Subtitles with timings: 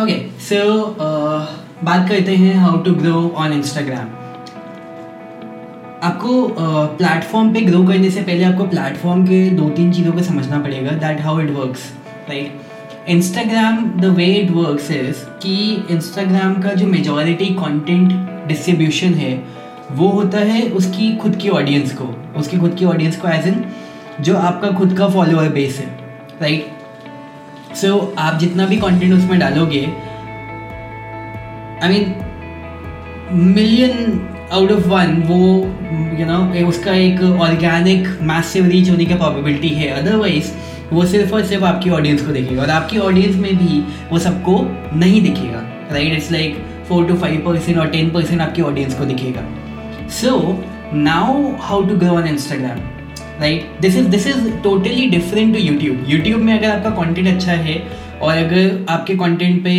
[0.00, 0.58] Okay so
[1.84, 4.06] बात करते हैं how to grow on Instagram
[6.02, 6.48] आपको
[6.98, 10.60] प्लेटफॉर्म uh, पे ग्रो करने से पहले आपको प्लेटफॉर्म के दो तीन चीज़ों को समझना
[10.60, 11.86] पड़ेगा that how it works
[12.28, 15.54] right Instagram the way it works is कि
[15.90, 18.12] इंस्टाग्राम का जो मेजॉरिटी कंटेंट
[18.48, 19.32] डिस्ट्रीब्यूशन है
[19.92, 23.64] वो होता है उसकी खुद की ऑडियंस को उसकी खुद की ऑडियंस को एज इन
[24.20, 25.96] जो आपका खुद का फॉलोअर बेस है
[26.40, 26.81] राइट
[27.74, 29.80] सो so, आप जितना भी कंटेंट उसमें डालोगे
[31.82, 32.14] I mean
[33.54, 34.20] million
[34.52, 39.14] out of one वो यू you नो know, उसका एक ऑर्गेनिक मैसिव रीच होने की
[39.14, 40.52] प्रॉबिलिटी है। अदरवाइज़
[40.92, 44.60] वो सिर्फ़ और सिर्फ़ आपकी ऑडियंस को देखेगा और आपकी ऑडियंस में भी वो सबको
[44.94, 45.62] नहीं दिखेगा
[45.92, 46.56] right it's like
[46.88, 49.42] four to five percent और टेन परसेंट आपकी ऑडियंस को दिखेगा।
[50.20, 50.62] So
[50.94, 52.78] now how to grow on Instagram
[53.42, 57.52] right this is this is totally different to YouTube YouTube में अगर आपका कंटेंट अच्छा
[57.68, 57.76] है
[58.20, 59.76] और अगर आपके कंटेंट पे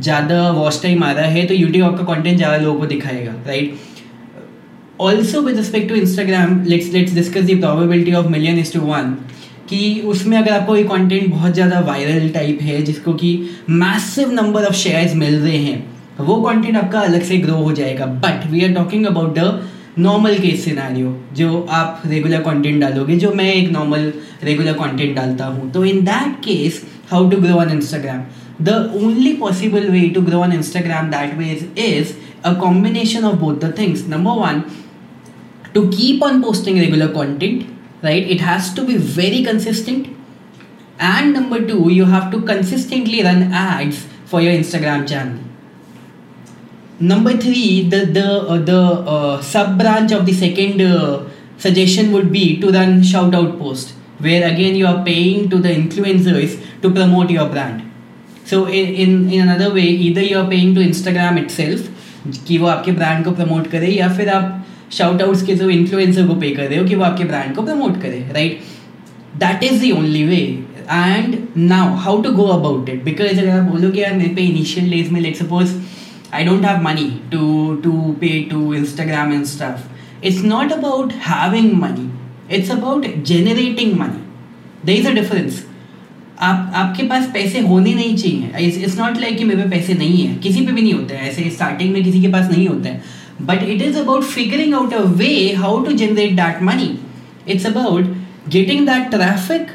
[0.00, 3.74] ज़्यादा वॉच टाइम आ रहा है तो यूट्यूब आपका कंटेंट ज़्यादा लोगों को दिखाएगा right
[5.00, 9.16] also with respect to Instagram let's let's discuss the probability of million is to one
[9.68, 13.30] कि उसमें अगर आपको ये कंटेंट बहुत ज़्यादा वायरल टाइप है, जिसको कि
[13.70, 15.78] मैसिव नंबर ऑफ़ शेयर्स मिल रहे हैं,
[16.20, 18.06] वो कंटेंट आपका अलग से ग्रो हो जाएगा.
[18.24, 19.46] But we are talking about the
[19.98, 24.12] normal case scenario जो आप रेगुलर कंटेंट डालोगे, जो मैं एक नॉर्मल
[24.44, 28.24] रेगुलर कंटेंट डालता हूँ। तो in that case how to grow on Instagram
[28.62, 31.50] the only possible way to grow on Instagram that way
[31.86, 32.12] is
[32.44, 34.62] a combination of both the things number one
[35.74, 37.64] to keep on posting regular content
[38.04, 40.06] right it has to be very consistent
[41.02, 45.38] and number two you have to consistently run ads for your Instagram channel
[47.00, 51.24] number three the the uh, the uh, sub branch of the second uh,
[51.58, 55.68] suggestion would be to run shout out post where again you are paying to the
[55.68, 57.82] influencers to promote your brand
[58.44, 61.90] so in, in, in another way either you are paying to instagram itself
[62.46, 66.26] कि वो आपके brand को promote करे या फिर आप shout outs के जो इन्फ्लुएंसर
[66.26, 68.60] को पे कर रहे हो कि वो आपके ब्रांड को प्रमोट करे right
[69.40, 70.38] that is the only way
[70.90, 74.90] and now how to go about it because अगर आप बोलोगे यार मेरे पे इनिशियल
[74.90, 75.74] डेज़ में let suppose
[76.34, 77.42] I don't have money to
[77.82, 79.86] to pay to Instagram and stuff.
[80.22, 82.08] It's not about having money.
[82.48, 84.20] It's about generating money.
[84.82, 85.62] There is a difference.
[86.40, 90.26] आप, आपके पास पैसे होने नहीं चाहिए इट्स नॉट लाइक कि मेरे पे पैसे नहीं
[90.26, 92.88] है किसी पे भी नहीं होते हैं ऐसे स्टार्टिंग में किसी के पास नहीं होते
[92.88, 96.90] हैं but it is about figuring out a way how to generate that money
[97.54, 98.14] it's about
[98.52, 99.70] getting that traffic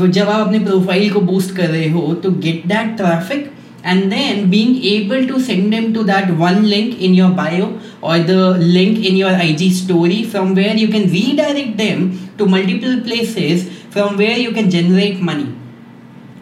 [0.00, 3.50] जब आप अपने प्रोफ़ाइल को बूस्ट कर रहे हो तो get that traffic
[3.84, 8.18] and then being able to send them to that one link in your bio or
[8.18, 13.68] the link in your IG story from where you can redirect them to multiple places
[13.90, 15.52] from where you can generate money.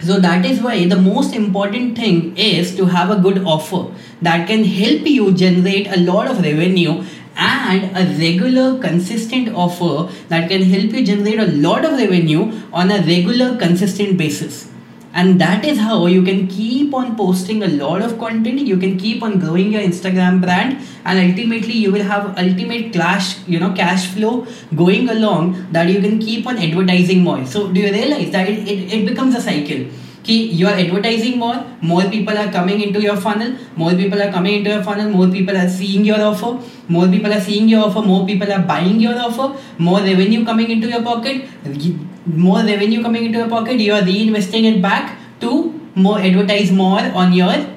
[0.01, 4.47] So that is why the most important thing is to have a good offer that
[4.47, 7.05] can help you generate a lot of revenue
[7.37, 12.91] and a regular consistent offer that can help you generate a lot of revenue on
[12.91, 14.71] a regular consistent basis
[15.13, 18.61] and that is how you can keep on posting a lot of content.
[18.61, 20.79] You can keep on growing your instagram brand.
[21.05, 26.01] And ultimately you will have ultimate cash you know cash flow going along that you
[26.01, 27.45] can keep on advertising more.
[27.47, 29.87] So do you realize that it, it, it becomes a cycle
[30.27, 34.31] कि you are advertising more more people are coming into your funnel more people are
[34.33, 36.59] coming into your funnel more people are seeing your offer
[36.91, 40.71] more people are seeing your offer more people are buying your offer more revenue coming
[40.81, 41.49] into your pocket
[42.39, 45.53] more revenue coming into your pocket you are reinvesting it back to
[45.99, 47.69] more advertise more on your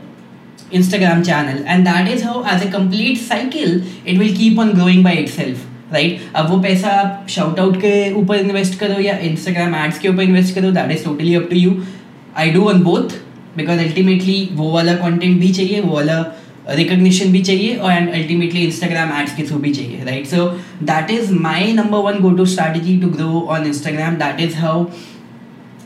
[0.74, 5.04] Instagram channel and that is how as a complete cycle it will keep on growing
[5.04, 9.75] by itself right अब वो पैसा आप shout out के ऊपर invest करो या Instagram
[9.75, 11.72] ads के ऊपर इन्वेस्ट करो that is totally up to you
[12.38, 13.17] I do on both
[13.57, 16.19] because ultimately वो वाला कंटेंट भी चाहिए, वो वाला
[16.69, 20.45] रिकग्निशन भी चाहिए और एंड अल्टीमेटली इंस्टाग्राम एड्स के थ्रू भी चाहिए right so
[20.91, 24.85] that is my number one go to strategy to grow on Instagram that is how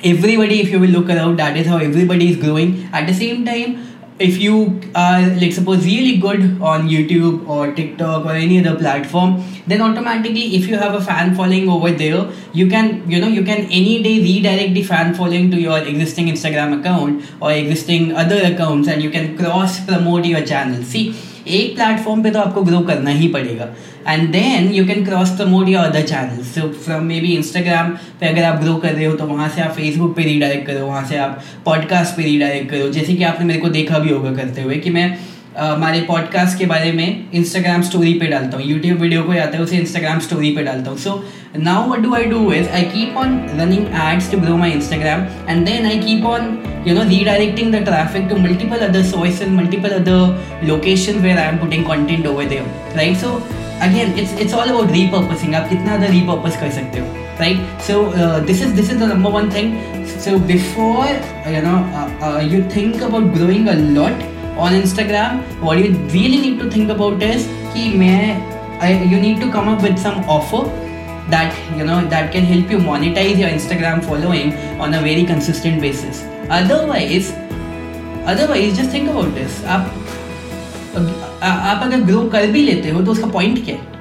[0.07, 2.73] everybody, if you will look around, that is how everybody is growing.
[2.93, 3.71] At the same time
[4.19, 9.44] if you are like suppose really good on youtube or tiktok or any other platform
[9.68, 13.44] then automatically if you have a fan following over there you can you know you
[13.44, 18.41] can any day redirect the fan following to your existing instagram account or existing other
[18.51, 20.83] accounts and you can cross promote your channel.
[20.83, 21.15] See
[21.49, 23.67] एक platform पे तो आपको grow करना ही पड़ेगा।
[24.07, 27.89] And then you can cross promote your other channel so from maybe Instagram
[28.19, 30.85] पे अगर आप ग्रो कर रहे हो तो वहाँ से आप फेसबुक पे रीडायरेक्ट करो,
[30.85, 34.33] वहाँ से आप पॉडकास्ट पे रीडायरेक्ट करो। जैसे कि आपने मेरे को देखा भी होगा
[34.33, 35.17] करते हुए कि मैं
[35.57, 39.63] हमारे पॉडकास्ट के बारे में इंस्टाग्राम स्टोरी पे डालता हूँ। यूट्यूब वीडियो को आता है,
[39.63, 41.24] उसे इंस्टाग्राम स्टोरी पे डालता हूँ। So
[41.57, 45.25] now what do I do is I keep on running ads to grow my Instagram
[45.50, 46.57] and then I keep on
[46.88, 51.48] you know redirecting the traffic to multiple other सोइस and multiple other location where I
[51.48, 53.33] am putting content over there right so
[53.81, 58.01] again it's it's all about repurposing आप कितना ज़्यादा repurpose कर सकते हो right so
[58.45, 59.75] this is this is the number one thing
[60.24, 61.06] so before
[61.51, 61.77] you know
[62.56, 67.24] you think about growing a lot on Instagram what you really need to think about
[67.24, 68.21] is कि मैं
[68.81, 70.63] I, you need to come up with some offer
[71.31, 75.81] that you know that can help you monetize your Instagram following on a very consistent
[75.81, 76.24] basis
[76.59, 77.33] otherwise
[78.33, 79.94] otherwise just think about this आप
[81.44, 83.95] आप अगर ग्रो कर भी लेते हो तो उसका पॉइंट क्या है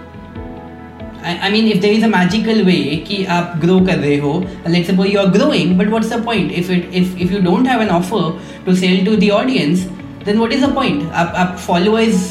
[1.27, 4.33] I mean, if there is a magical way कि आप ग्रो कर रहे हो
[4.75, 6.53] let's suppose you are growing, but what's the point?
[6.61, 8.21] If it if if you don't have an offer
[8.67, 9.83] to sell to the audience,
[10.27, 11.03] then what is the point?
[11.23, 12.23] आप आप followers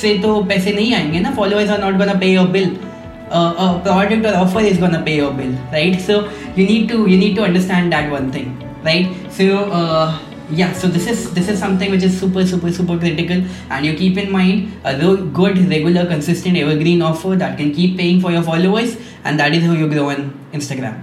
[0.00, 2.70] से तो पैसे नहीं आएँगे ना are not gonna pay your bill.
[3.30, 6.00] Uh, a product or offer is gonna pay your bill, right?
[6.00, 9.08] So you need to you need to understand that one thing, right?
[9.30, 9.70] So.
[9.70, 10.18] Uh,
[10.52, 13.94] yeah so this is this is something which is super super super critical and you
[13.94, 14.94] keep in mind a
[15.32, 19.62] good regular consistent evergreen offer that can keep paying for your followers and that is
[19.62, 20.98] how you grow on instagram